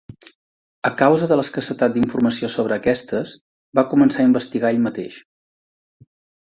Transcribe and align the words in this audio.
A 0.87 0.91
causa 1.01 1.27
de 1.31 1.37
l'escassetat 1.39 1.93
d'informació 1.99 2.49
sobre 2.55 2.79
aquestes, 2.83 3.35
va 3.81 3.87
començar 3.95 4.25
a 4.25 4.29
investigar 4.33 4.75
ell 4.75 4.85
mateix. 4.91 5.23